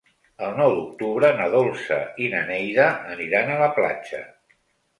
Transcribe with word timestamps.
El 0.45 0.53
nou 0.59 0.71
d'octubre 0.77 1.29
na 1.41 1.45
Dolça 1.57 1.99
i 2.25 2.31
na 2.33 2.41
Neida 2.49 2.89
aniran 3.19 3.55
a 3.55 3.61
la 3.63 3.71
platja. 3.79 4.27